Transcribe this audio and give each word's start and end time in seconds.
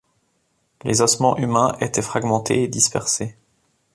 Les 0.83 1.03
ossements 1.03 1.37
humains 1.37 1.77
étaient 1.79 2.01
fragmentés 2.01 2.63
et 2.63 2.67
dispersés. 2.67 3.35